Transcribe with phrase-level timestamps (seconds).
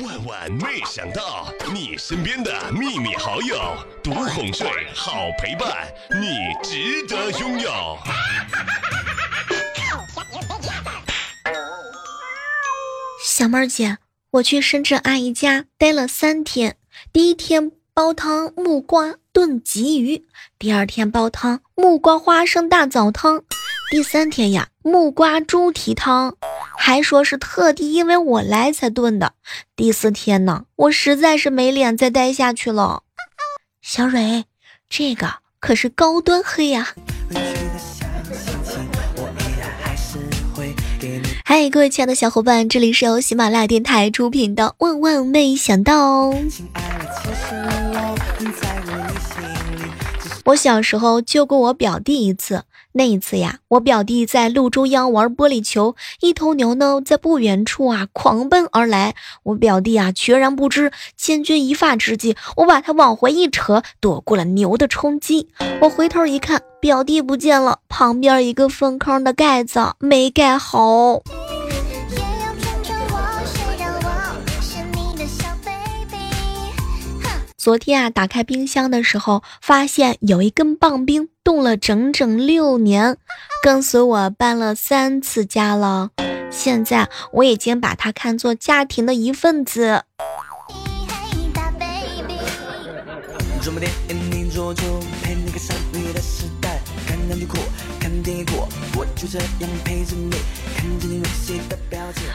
[0.00, 3.56] 万万没想到，你身边的秘密好友，
[4.02, 5.86] 独哄睡，好陪伴，
[6.18, 7.98] 你值得拥有。
[13.22, 13.98] 小妹儿姐，
[14.30, 16.76] 我去深圳阿姨家待了三天，
[17.12, 20.24] 第一天煲汤木瓜炖鲫鱼，
[20.58, 23.44] 第二天煲汤木瓜花生大枣汤，
[23.92, 26.34] 第三天呀木瓜猪蹄汤，
[26.78, 29.34] 还说是特地因为我来才炖的。
[29.76, 33.02] 第四天呢，我实在是没脸再待下去了。
[33.82, 34.46] 小蕊，
[34.88, 36.94] 这个可是高端黑呀。
[41.44, 46.30] 嗨，各位亲爱的小伙伴，这里是由喜马拉雅电台出品的《万万没想到》。
[50.46, 52.64] 我小时候救过我表弟一次，
[52.94, 65.48] 那一次呀，我表弟在路中央玩玻璃球，一头牛呢在不远处啊狂奔而来，我表弟啊全然不知，千钧一发之际，我把他往回一扯，躲过了牛的冲击。
[65.80, 71.22] 我回头一看，表弟不见了，旁边一个粪坑的盖子没盖好。
[77.62, 83.18] 昨天啊，打开冰箱的时候，发现有一根棒冰冻了整整六年，
[83.62, 86.10] 跟随我搬了三次家了。
[86.50, 90.02] 现在我已经把它看作家庭的一份子。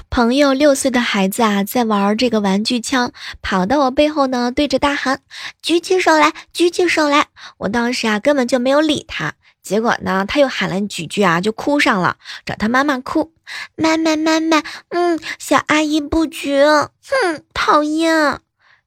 [0.09, 5.21] 朋友六岁的孩子啊，在玩这个玩具枪，跑到我背后呢，对着大喊
[5.61, 7.27] ：“举起手来，举起手来！”
[7.59, 9.35] 我当时啊，根本就没有理他。
[9.61, 13.33] 结果呢，他又喊了几句啊，就哭上了，找他妈妈哭
[13.75, 18.39] ：“妈妈，妈妈，嗯，小阿姨不举，哼，讨厌！”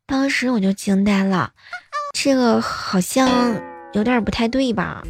[0.06, 1.53] 当时我就惊呆了，
[2.12, 3.28] 这个好像。
[3.92, 5.03] 有点不太对吧？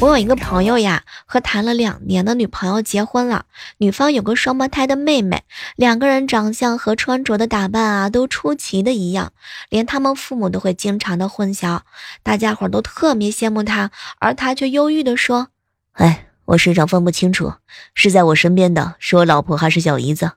[0.00, 3.44] 我有一个朋友呀，和谈了两年的女朋友结婚了，
[3.78, 5.42] 女方有个双胞胎的妹妹，
[5.76, 9.32] 两个人长相和穿着的打扮啊都出奇的一样，
[9.68, 11.80] 连他们父母都会经常的混淆，
[12.22, 15.48] 大家伙都特别羡慕他，而他却忧郁的说
[15.94, 17.54] ：“哎，我时常分不清楚，
[17.94, 20.32] 是在我身边的是我老婆还是小姨子。”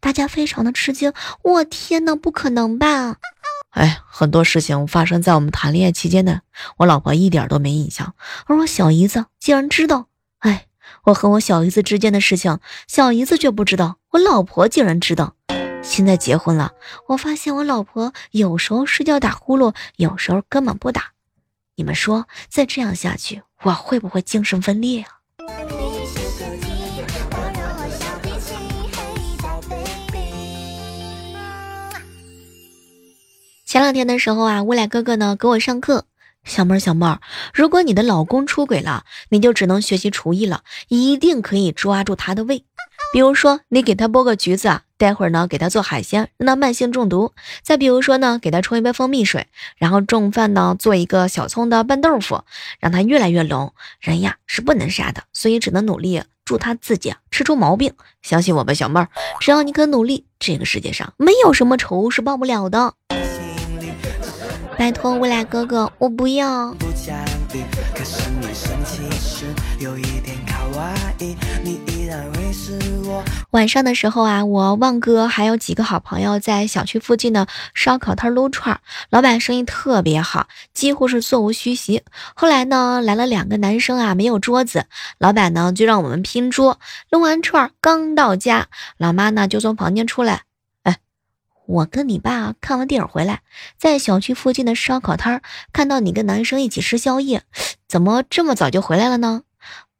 [0.00, 1.12] 大家非常的吃惊，
[1.42, 3.16] 我天哪，不可能吧？
[3.70, 6.42] 哎，很多事情发生在我们谈恋爱期间的，
[6.78, 8.14] 我老婆一点都没印象，
[8.46, 10.06] 而我小姨子竟然知道。
[10.40, 10.66] 哎，
[11.04, 15.34] 我和我小姨子之间的事情，小姨子却不知道，我老婆竟然知道。
[15.82, 16.72] 现在结婚了，
[17.08, 21.12] 我发现我老婆有时候睡觉打呼噜，有时候根本不打。
[21.76, 25.08] 你们说，再这样下去，我会不会精神分裂啊？
[33.70, 36.04] 前两天的时候啊，未来哥哥呢给我上课，
[36.42, 37.20] 小妹儿小妹儿，
[37.54, 42.64] 如果你的老公出轨了，你就只能学习厨艺了，一定可以抓住他的胃。
[43.12, 47.32] 比如说，你给他剥个橘子啊，待会儿呢给他做海鲜，让他慢性中毒；
[47.62, 52.42] 再比如说呢，给他冲一杯蜂蜜水，然后中饭呢做一个小葱的拌豆腐，
[52.80, 53.72] 让他越来越聋。
[54.00, 57.94] 人呀是不能杀的，所以只能努力助他自己吃出毛病。
[58.20, 62.94] 相信我吧，小妹儿，只要你肯努力，这个世界上没有什么仇是报不了的。
[64.78, 66.74] 拜托未来哥哥，我不要。
[73.50, 78.80] 晚上的时候啊，我旺哥还有几个好朋友在小区附近的烧烤摊撸串，
[79.10, 82.02] 老板生意特别好，几乎是座无虚席。
[82.34, 84.86] 后来呢，来了两个男生啊，没有桌子，
[85.18, 86.78] 老板呢就让我们拼桌。
[87.10, 90.42] 撸完串刚到家，老妈呢就从房间出来。
[91.70, 93.42] 我跟你爸看完电影回来，
[93.78, 95.42] 在小区附近的烧烤摊儿
[95.72, 97.42] 看到你跟男生一起吃宵夜，
[97.86, 99.42] 怎么这么早就回来了呢？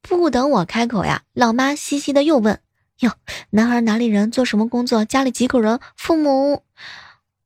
[0.03, 2.59] 不等我开口呀，老妈嘻嘻的又问
[3.01, 3.13] ：“哟，
[3.51, 4.33] 男孩哪里人？
[4.33, 5.05] 做什么工作？
[5.05, 5.79] 家里几口人？
[5.97, 6.65] 父母？”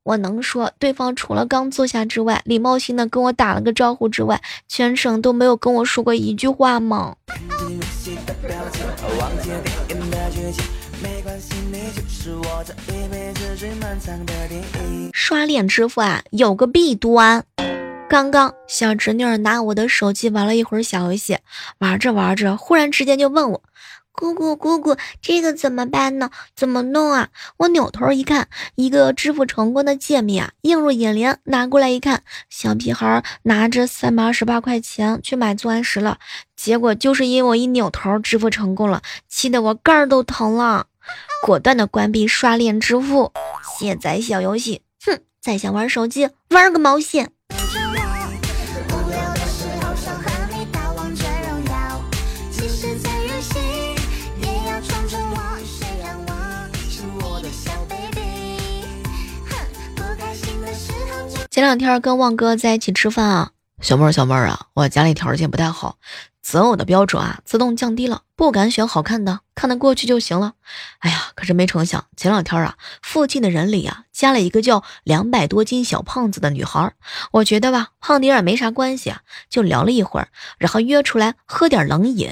[0.01, 7.15] 我能说，对方除了刚坐下之外，礼貌性的跟我打了个招呼之外，全程都没有跟我说过一句话吗？
[11.01, 14.61] 没关系，你就是我这一辈子最漫长的电
[14.91, 17.43] 影刷脸支付啊，有个弊端。
[18.07, 21.37] 刚刚小侄女拿我的手机玩了一会儿小游戏，
[21.79, 23.61] 玩着玩着，忽然之间就问我
[24.15, 26.29] ：“姑姑姑姑，这个怎么办呢？
[26.55, 27.29] 怎么弄啊？
[27.57, 31.39] 我扭头一看，一个支付成功的界面啊，映入眼帘。
[31.43, 36.17] 拿过来一看，小屁孩拿着三百二十八块钱去买钻石了，
[36.55, 40.87] 结果就是因为我一扭头支付成功了，气得我肝儿都疼了，
[41.45, 43.33] 果断的关闭刷脸支付，
[43.77, 44.81] 卸载小游戏。
[45.05, 47.31] 哼，再想玩手机，玩个毛线！
[61.55, 65.95] 前两天跟旺哥在一起吃饭啊，小妹儿小妹儿啊，我家里条件不太好，
[66.41, 70.55] 择偶的标准啊自动降低了，不敢选好看的，看得过去就行了。
[70.99, 76.91] 哎呀，可是没成想，前两天啊，附近的人里啊加了一个叫两百多斤小胖子的女孩，
[77.31, 82.29] 我觉得吧，胖点也没啥关系啊，就聊了一会儿，然后约出来喝点冷饮。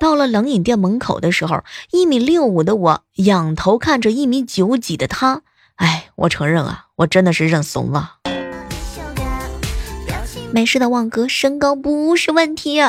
[0.00, 1.62] 到了冷饮店门口的时候，
[1.92, 5.42] 一米六五的我仰头看着一米九几的他，
[5.76, 8.16] 哎，我承认啊，我真的是认怂了。
[10.52, 12.80] 没事的，旺哥，身高不是问题。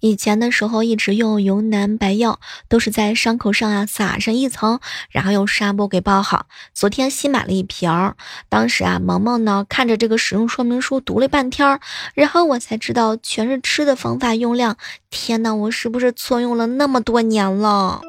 [0.00, 2.38] 以前的时候一直用云南白药，
[2.68, 4.80] 都是在伤口上啊撒上一层，
[5.10, 6.46] 然后用纱布给包好。
[6.74, 8.16] 昨天新买了一瓶儿，
[8.50, 11.80] 当时啊萌萌呢看着这个使用说明书读了半天儿，
[12.14, 14.76] 然后我才知道全是吃的方法用量。
[15.08, 18.02] 天呐，我是不是错用了那么多年了？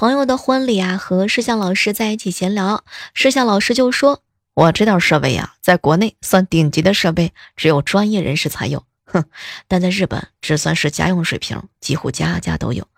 [0.00, 4.22] 朋友的婚礼啊，和摄像老师在一起闲聊，摄像老师就说。
[4.54, 8.84] 我这套设备呀，在国内算顶级的设备，只有专业人士才有。
[9.04, 9.22] 哼，
[9.68, 12.88] 但在日本只算是家用水平，几乎家家都有。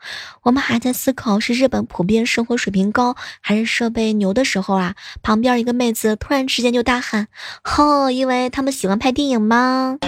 [0.45, 4.95] 我们还在思考是日本普遍生活水平高，还是设备牛的时候啊，
[5.25, 7.27] 旁边一个妹子突然之间就大喊
[7.79, 9.99] ：“哦，因为他们喜欢拍电影吗？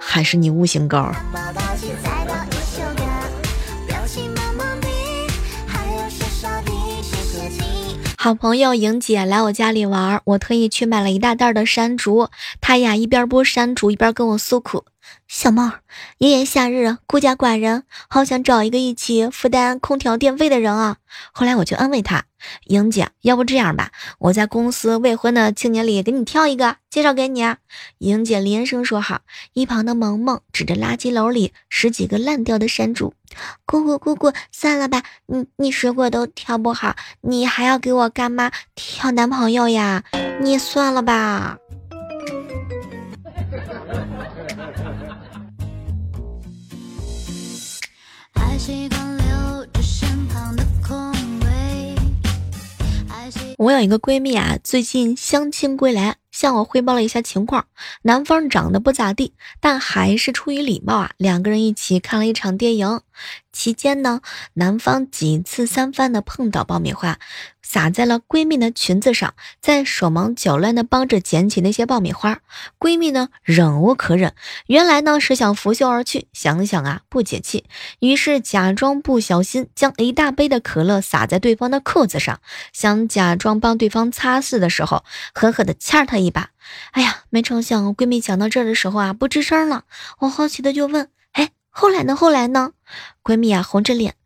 [0.00, 1.12] 还是你悟性高？”
[8.20, 12.28] 好朋友莹姐来我家里玩，我特意去买了一大袋的山竹。
[12.60, 14.84] 她呀一边剥山竹一边跟我诉苦
[15.26, 15.72] ：“小猫，
[16.18, 20.96] 炎炎夏日孤家寡人，好想找一个一起负担空调电费的人啊。”
[21.32, 22.24] 后来我就安慰她
[22.68, 27.58] ：“莹姐，要不这样吧，我在公司未婚的青年里给你挑一个，介绍给你啊。”
[27.98, 29.20] 莹姐连声说好。
[29.52, 33.14] 一旁的萌萌指着垃圾篓里十几个烂掉的山竹。
[33.66, 40.04] 姑姑姑姑，算了吧，你你水果都挑不好，你还要给我干妈挑男朋友呀？
[40.40, 41.58] 你算了吧。
[53.58, 56.16] 我有一个闺蜜啊，最近相亲归来。
[56.30, 57.66] 向我汇报了一下情况，
[58.02, 63.00] 男方长得不咋地，但还是出于礼貌啊，两个人一起看了一场电影。
[63.52, 64.20] 期间呢，
[64.54, 67.18] 男方几次三番的碰到爆米花，
[67.62, 72.38] 撒在了闺蜜的裙子上，在手忙脚乱的帮着捡起那些爆米花。
[72.78, 74.34] 闺蜜呢，忍无可忍，
[74.66, 77.64] 原来呢是想拂袖而去，想想啊不解气，
[77.98, 82.40] 于是假装不小心将一大杯的可乐洒在对方的裤子上，
[82.72, 85.04] 想假装帮对方擦拭的时候，
[85.34, 86.50] 狠狠的掐他一把。
[86.92, 89.84] 哎呀，没成想闺蜜讲到这儿的时候啊，不吱声了。
[90.20, 91.08] 我好奇的就问。
[91.80, 92.16] 后来呢？
[92.16, 92.72] 后来呢？
[93.22, 94.16] 闺蜜啊，红着脸，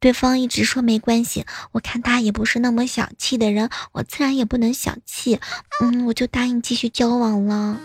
[0.00, 1.44] 对方一直说没关系。
[1.72, 5.38] 我看他也不是那么小气的人，我自然也不能小气。
[5.82, 7.78] 嗯，我就答应继续交往了。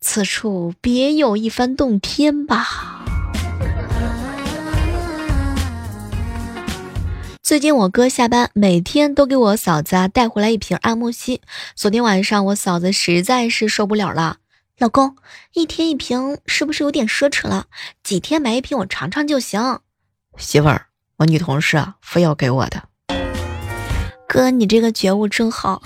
[0.00, 3.04] 此处别有一番洞天吧。
[7.42, 11.40] 最近我哥下班每天都给我嫂子啊带回来一瓶安慕希。
[11.74, 14.36] 昨天晚上我嫂子实在是受不了了。
[14.80, 15.14] 老公，
[15.52, 17.66] 一天一瓶是不是有点奢侈了？
[18.02, 19.80] 几天买一瓶我尝尝就行。
[20.38, 20.86] 媳妇儿，
[21.18, 22.84] 我女同事啊，非要给我的。
[24.26, 25.82] 哥，你这个觉悟真好。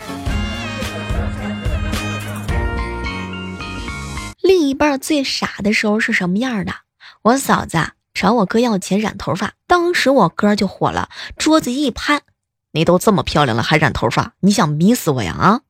[4.41, 6.73] 另一半最傻的时候是什么样的？
[7.23, 7.79] 我嫂子
[8.13, 12.23] 找我哥要钱染头发，当时我哥就火了，桌子一拍
[12.71, 15.61] ：“你都这么漂亮了还染头发，你想迷死我呀？”啊！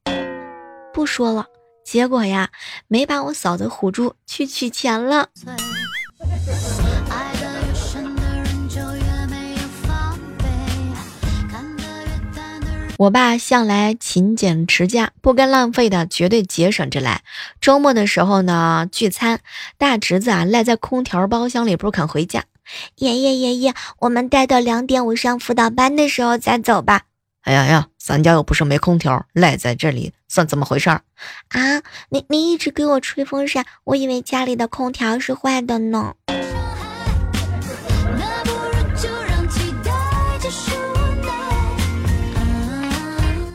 [0.92, 1.46] 不说了。
[1.84, 2.50] 结果呀，
[2.88, 5.28] 没把我嫂子唬住，去取钱了。
[12.96, 17.22] 我爸向来勤俭持家，不跟浪费的，绝对节省着来。
[17.60, 19.40] 周末的时候呢，聚餐，
[19.76, 22.44] 大侄子啊赖在空调包厢里不肯回家。
[22.96, 27.02] 爷爷爷爷，我们待到两点，我上辅导班的时候再走吧。
[27.42, 31.00] 哎呀呀，咱家又不是没空调，赖在这里算怎么回事儿？
[31.48, 31.80] 啊，
[32.10, 36.14] 你你一直给我吹风扇，我以为家里的空调是坏的呢。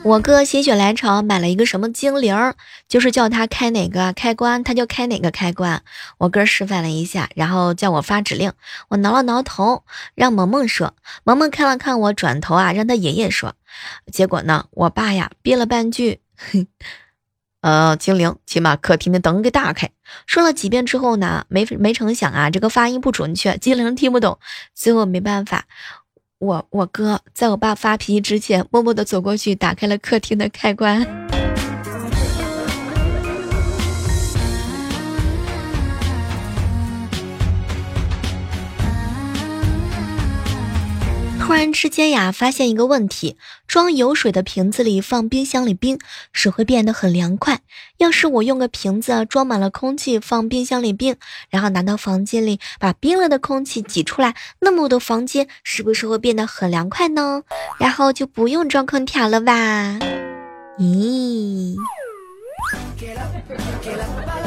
[0.10, 2.56] 我哥心血来潮买了一个什么精灵，
[2.88, 5.84] 就是叫他开哪个开关，他就开哪个开关。
[6.18, 8.52] 我哥示范了一下，然后叫我发指令。
[8.88, 9.84] 我挠了挠头，
[10.16, 10.96] 让萌萌说。
[11.24, 13.54] 萌萌看了看我，转头啊，让他爷爷说。
[14.12, 16.22] 结果呢，我爸呀憋了半句，
[17.62, 19.92] 呃，精灵，请把客厅的灯给打开。
[20.26, 24.40] 说了几遍之后呢，没没成想啊，这个发音不准确，精灵听不懂。
[24.74, 25.66] 最后没办法。
[26.40, 31.06] 我我哥在我爸发脾气之前，默默地走过去，打开了客厅的开关。
[41.50, 45.98] 突然之间呀，发现一个问题：装有水的瓶子里放冰箱里冰，
[46.32, 47.62] 水会变得很凉快。
[47.98, 51.16] 要是我用个瓶子装满了空气放冰箱里冰，
[51.50, 57.42] 然后拿到房间里把冰了的空气挤出来，那么我的房间是不是会变得很凉快呢？
[57.80, 59.98] 然后就不用装空调了吧？
[60.78, 61.76] 咦？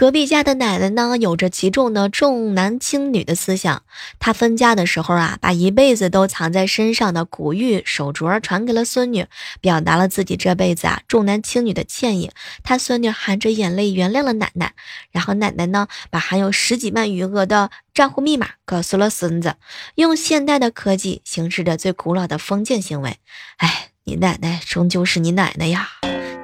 [0.00, 3.82] 隔壁家的奶奶呢，有着极重的重男轻女的思想。
[4.18, 9.26] 她分家的时候啊，把一辈子都藏在身上的古玉手镯传给了孙女，
[9.60, 12.30] 表达了自己这辈子啊重男轻女的歉意。
[12.62, 14.72] 她孙女含着眼泪原谅了奶奶，
[15.10, 19.56] 然后奶奶呢，把含有十几万余额的账户密码告诉了孙子，
[19.96, 23.18] 用现代的科技行使着最古老的封建行为。
[23.58, 25.88] 哎，你奶奶终究是你奶奶呀，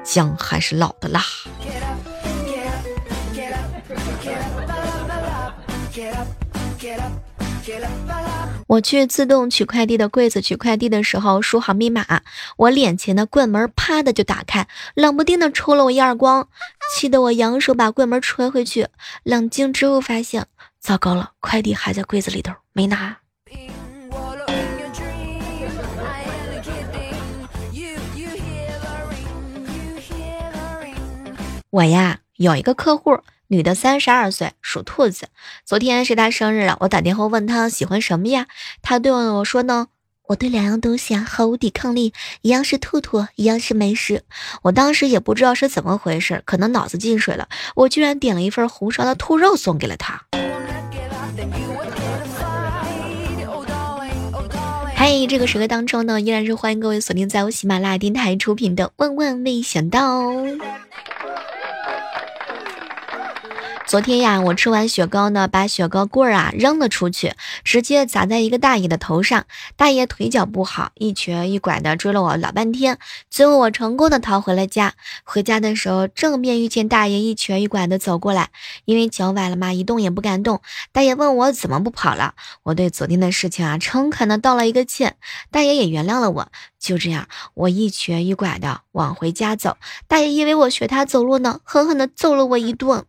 [0.04, 1.24] 姜还是老的辣。
[8.68, 12.22] 我去自动取快递的柜子取快递的时候，输好密码，
[12.56, 16.48] 我脸前的柜门啪的就打开，冷不丁的抽了我一耳光，
[16.92, 18.88] 气得我扬手把柜门吹回去。
[19.22, 20.46] 冷静之后发现，
[20.80, 23.18] 糟糕了，快递还在柜子里头，没拿。
[31.70, 33.20] 我呀，有一个客户。
[33.48, 35.28] 女的三十二岁，属兔子。
[35.64, 38.48] 昨天是她生日了，我打电话问她喜欢什么呀？
[38.82, 39.86] 她对我说呢
[40.26, 42.12] ：“我对两样东西啊毫无抵抗力，
[42.42, 44.24] 一样是兔兔，一样是美食。”
[44.62, 50.24] 我当时也不知道是怎么回事，可能脑子进水了，我居然点了一份红烧的兔肉送给了她。
[54.96, 60.32] 嗨，这个时刻当中呢，依然是欢迎各位锁定在我喜马拉雅电台出品的《万万没想到》。
[63.86, 69.46] 昨天呀，我吃完雪糕呢，把雪糕棍儿啊扔了出去，直接砸在一个大爷的头上。
[69.76, 72.98] 大爷腿脚不好，一瘸一拐的追了我老半天，
[73.30, 74.94] 最后我成功的逃回了家。
[75.22, 78.50] 回家的时候，正面遇见大爷一瘸一拐的走过来，
[78.86, 80.60] 因为脚崴了嘛，一动也不敢动。
[80.90, 85.14] 大爷问我怎么不跑了，我对昨天的事情啊诚恳的道了一个歉，
[85.52, 86.48] 大爷也原谅了我。
[86.80, 89.76] 就这样，我一瘸一拐的往回家走，
[90.08, 93.04] 大爷以为我学他走路呢，狠狠的揍了我一顿。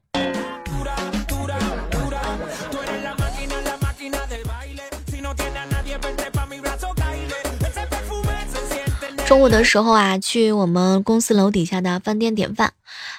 [9.28, 12.72] 中午的时候啊，去我们公司楼底下的饭店点饭，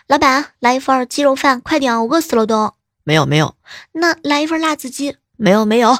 [0.06, 2.72] 老板来一份鸡肉饭，快点，我饿死了都。
[3.04, 3.56] 没有没有，
[3.92, 5.98] 那来一份辣子鸡，没有没有，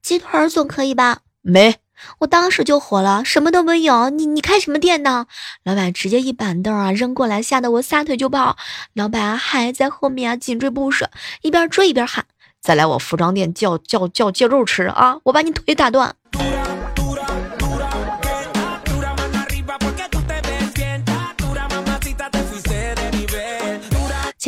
[0.00, 1.22] 鸡腿总可以吧？
[1.42, 1.78] 没，
[2.20, 5.26] 我当时就火了，什么都没有，你你开什么店呢？
[5.64, 8.56] 老板直接一板凳啊扔过来，吓得我撒腿就跑，
[8.94, 11.10] 老板还在后面啊紧追不舍，
[11.42, 12.26] 一边追一边喊：
[12.60, 16.14] 再来我服装店叫叫叫鸡肉吃啊，我把你腿打断。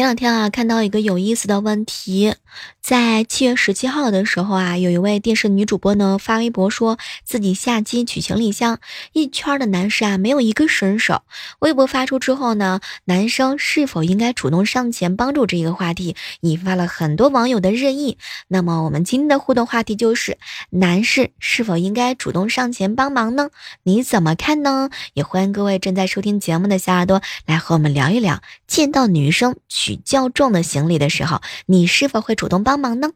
[0.01, 2.35] 前两天啊，看到一个有意思的问题，
[2.81, 8.79] 在七月十七号的时候啊，有一位电视女主播呢发微博说自己下机取行李箱，
[9.13, 11.21] 一圈的男士啊没有一个伸手。
[11.59, 18.17] 微博发出之后呢，男生是否应该主动上前帮助这个话题，引发了很多网友的热议。
[18.49, 20.39] 那么我们今天的互动话题就是，
[20.71, 23.51] 男士是否应该主动上前帮忙呢？
[23.83, 24.89] 你怎么看呢？
[25.13, 29.90] 也欢迎各位正在收听节目的小耳朵来和我们聊一聊，见到女生取。
[29.97, 33.11] 较重的行李的时候，你是否会主动帮忙呢？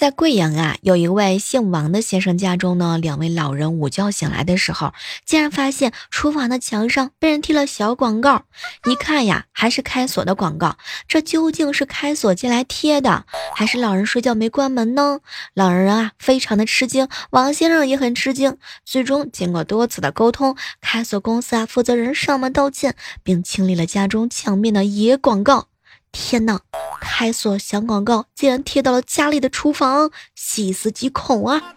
[0.00, 4.94] 在贵阳啊，有一位姓王的先生家中呢，两位老人午觉醒来的时候，
[5.26, 8.44] 竟然发现厨房的墙上被人贴了小广告。
[8.86, 10.78] 一看呀，还是开锁的广告。
[11.06, 15.20] 这究竟是开锁进来贴的，还是老人睡觉没关门呢？
[15.52, 18.56] 老人啊，非常的吃惊，王先生也很吃惊。
[18.86, 25.69] 最终经过多次的沟通，开锁公司啊负责人上门道歉，并清理了家中墙面的野广告。
[26.12, 26.60] 天哪！
[27.00, 31.74] 开锁小广告竟然贴到了家里的厨房，细思极恐啊！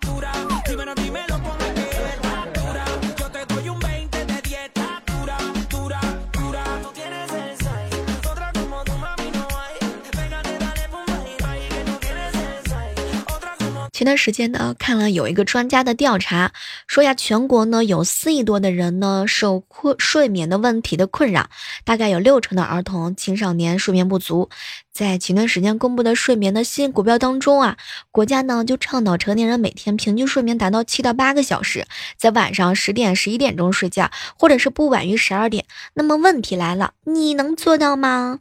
[14.04, 16.52] 前段时间呢，看了有一个专家的调查，
[16.88, 21.50] 说呀，全国呢有四亿多的人呢受困睡眠的问题的困扰，
[21.86, 24.50] 大概有六成的儿童青少年睡眠不足。
[24.92, 27.78] 在前段时间公布的睡眠的新国标当中啊，
[28.12, 35.64] 国家呢就倡导成年人每天平均睡眠达到七到八个小时，在晚上十点十一点钟睡觉，或者是不晚于十二点。
[35.94, 38.40] 那么问题来了，你能做到吗？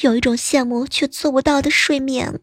[0.00, 2.40] 有一种羡慕却做不到的睡眠。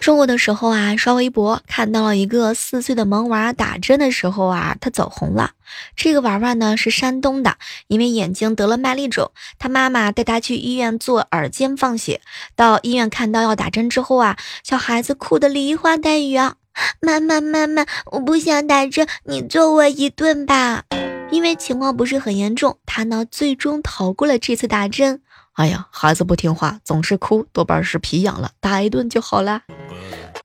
[0.00, 5.52] 中午的时候啊，刷微博看到了一个四岁的萌娃打针的时候啊，他走红了。
[5.94, 12.22] 这个娃娃呢是山东的，因为眼睛得了麦粒肿，他妈妈带他去医院做耳尖放血。
[12.56, 16.56] 到医院看到要打针之后啊，小孩子哭得梨花带雨啊。
[17.00, 20.84] 妈妈，妈妈，我不想打针，你揍我一顿吧。
[21.30, 25.22] 因为情况不是很严重，他呢最终逃过了这次打针。
[25.52, 29.62] 哎呀，孩子不听话，总是哭，多半是皮痒了，打一顿就好了。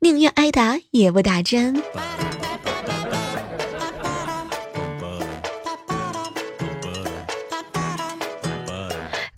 [0.02, 1.82] 宁愿挨打也不打针。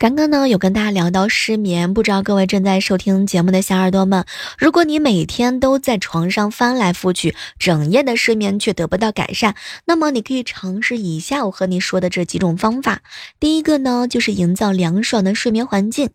[0.07, 4.23] 刚刚呢，有跟大家聊到失眠，不知道各位正在收听节目的小耳朵们，
[4.57, 13.01] 如果你每天都在床上翻来覆去，整夜的睡眠却得不到改善，那么你可以尝试以下我和你说的这几种方法。
[13.37, 16.07] 第一个呢，就是营造凉爽的睡眠环境；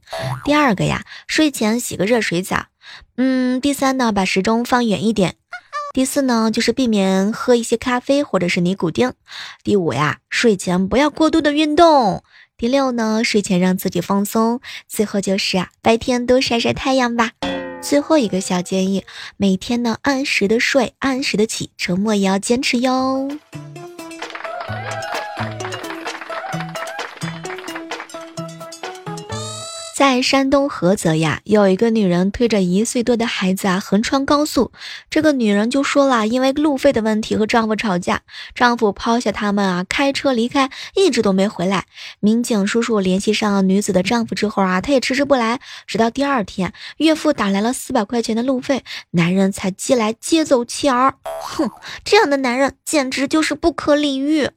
[0.43, 2.69] 第二个呀，睡前洗个热水澡；
[3.19, 5.33] 嗯，第三呢，把时钟放远一点；
[5.93, 9.11] 第四呢，就是避免喝一些咖啡或者是尼古丁；
[9.62, 12.25] 第五呀，睡前不要过度的运动。
[12.62, 14.61] 第六呢，睡前让自己放松。
[14.87, 17.33] 最后就是啊，白天多晒晒太阳吧。
[17.81, 19.05] 最后一个小建议，
[19.37, 23.29] 每天呢按时的睡，按时的起，周末也要坚持哟。
[30.03, 34.73] 在山东菏泽呀，有一个女人推着一岁多的孩子啊横穿高速。
[35.09, 41.85] 这个女人就说了，因为路费的问题和丈夫吵架，丈夫抛下他们啊开车离开，一直都没回来。
[42.19, 51.15] 民警叔叔联系上了女子的丈夫之后啊，他也迟迟不来，直到第二天，岳父打来了四百块钱的路费，男人才寄来接走妻儿。
[51.43, 51.71] 哼，
[52.03, 54.51] 这样的男人简直就是不可理喻。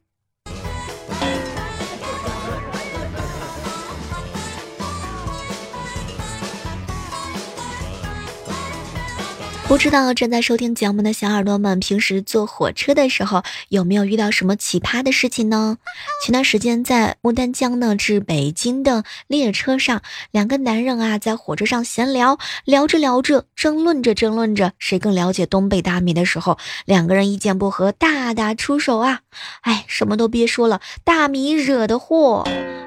[9.68, 15.78] 不知道正在收听节目的小耳朵们，平时坐火车的时候有没有遇到什么奇葩的事情呢？
[16.22, 29.22] 前段时间在牡丹江呢至北京的列车上，两个男人啊在火车上闲聊，聊着聊着，争论着争论着，谁更了解东北大米的时候，两个人意见不合，大打出手啊！
[29.62, 32.44] 哎，什么都别说了，大米惹的祸。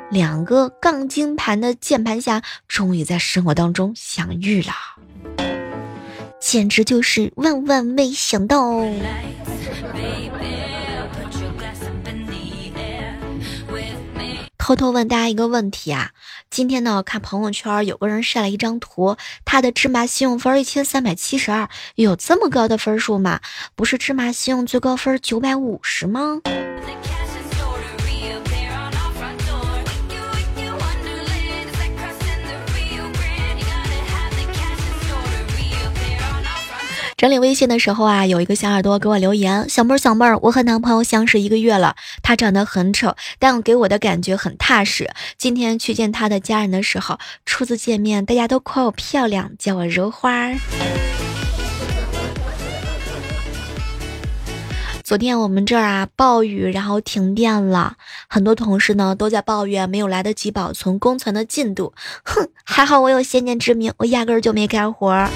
[0.10, 4.72] 两个杠精盘的键盘侠，终于在生活当中相遇了。
[6.52, 8.92] 简直就是万万没想到哦！
[14.58, 16.10] 偷偷问大家一个问题啊，
[16.50, 23.42] 今天呢看朋友圈有个人晒了一张图，他的芝麻信用分一千三百七十二，有这么高的分数吗？
[23.76, 26.42] 不是芝麻信用最高分九百五十吗？
[37.20, 45.10] 整理微信的时候啊，有一个小耳朵给我留言：“小妹儿，小妹儿，我和男朋友相识一个月了，他长得很丑，但给我的感觉很踏实。
[45.38, 50.54] 今天去见他的家人的时候，初次见面，大家都夸我漂亮，叫我柔花。
[55.04, 57.98] 昨天我们这儿啊暴雨，然后停电了，
[58.30, 61.94] 很多同事呢都在抱怨没有来得及保存工程的进度。
[62.24, 65.30] 哼，还好我有先见之明，我压根儿就没干活。”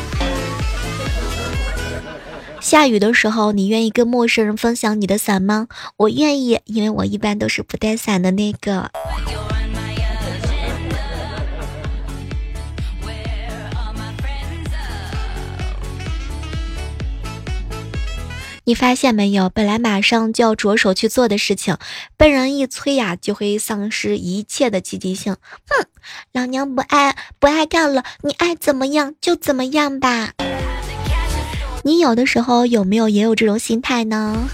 [2.64, 5.68] 下雨的时候，你愿意跟陌生人分享你的伞吗？
[5.98, 8.90] 我愿意，因为我一般都是不带伞的那个。
[18.64, 19.50] 你发现没有？
[19.50, 21.78] 本来马上就要着手去做的事情，
[22.16, 25.36] 被人一催呀，就会丧失一切的积极性。
[25.68, 25.86] 哼，
[26.32, 30.32] 老娘不爱不爱干了，你爱怎么样就怎么样吧。
[31.84, 34.50] 你有的时候有没有也有这种心态呢？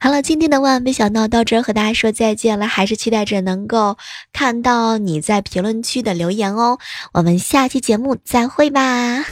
[0.00, 3.96] 好了，今天的万万没想到到这儿和大家说再见了，还是期待着能够
[4.32, 6.78] 看到你在评论区的留言哦。
[7.12, 9.24] 我们下期节目再会吧。